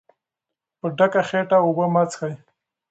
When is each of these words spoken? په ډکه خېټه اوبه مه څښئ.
په 0.79 0.87
ډکه 0.97 1.21
خېټه 1.29 1.57
اوبه 1.65 1.85
مه 1.93 2.03
څښئ. 2.11 2.33